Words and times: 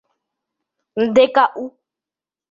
Ndeka'u. 1.03 1.65